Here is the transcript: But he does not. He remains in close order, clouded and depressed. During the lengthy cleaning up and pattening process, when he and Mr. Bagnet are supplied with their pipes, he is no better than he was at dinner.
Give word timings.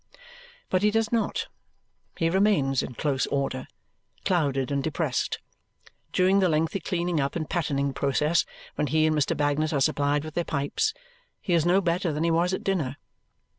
But 0.71 0.81
he 0.81 0.89
does 0.89 1.11
not. 1.11 1.47
He 2.17 2.27
remains 2.27 2.81
in 2.81 2.95
close 2.95 3.27
order, 3.27 3.67
clouded 4.25 4.71
and 4.71 4.83
depressed. 4.83 5.37
During 6.11 6.39
the 6.39 6.49
lengthy 6.49 6.79
cleaning 6.79 7.19
up 7.19 7.35
and 7.35 7.47
pattening 7.47 7.93
process, 7.93 8.43
when 8.73 8.87
he 8.87 9.05
and 9.05 9.15
Mr. 9.15 9.37
Bagnet 9.37 9.73
are 9.73 9.79
supplied 9.79 10.25
with 10.25 10.33
their 10.33 10.43
pipes, 10.43 10.95
he 11.39 11.53
is 11.53 11.67
no 11.67 11.81
better 11.81 12.11
than 12.11 12.23
he 12.23 12.31
was 12.31 12.51
at 12.51 12.63
dinner. 12.63 12.97